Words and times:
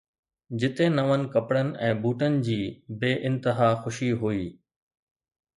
جتي 0.61 0.85
نون 0.99 1.21
ڪپڙن 1.35 1.67
۽ 1.87 1.89
بوٽن 2.05 2.33
جي 2.47 2.57
بي 3.05 3.11
انتها 3.31 3.69
خوشي 3.85 4.11
هئي. 4.25 4.45